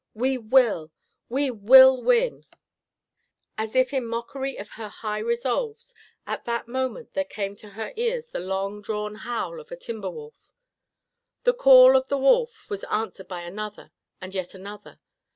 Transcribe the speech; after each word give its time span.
We 0.15 0.35
will! 0.39 0.91
We 1.29 1.51
will 1.51 2.01
win!" 2.01 2.47
As 3.55 3.75
if 3.75 3.93
in 3.93 4.07
mockery 4.07 4.57
of 4.57 4.69
her 4.69 4.87
high 4.89 5.19
resolves, 5.19 5.93
at 6.25 6.43
that 6.45 6.67
moment 6.67 7.13
there 7.13 7.23
came 7.23 7.55
to 7.57 7.69
her 7.69 7.93
ears 7.95 8.25
the 8.31 8.39
long 8.39 8.81
drawn 8.81 9.13
howl 9.13 9.59
of 9.59 9.69
a 9.71 9.75
timber 9.75 10.09
wolf. 10.09 10.51
The 11.43 11.53
call 11.53 11.95
of 11.95 12.07
the 12.07 12.17
wolf 12.17 12.65
was 12.67 12.83
answered 12.85 13.27
by 13.27 13.43
another, 13.43 13.91
and 14.19 14.33
yet 14.33 14.55
another. 14.55 14.99